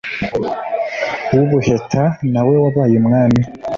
w’ubuheta 1.35 2.03
nawe 2.31 2.53
wabaye 2.63 2.93
umwami. 3.01 3.41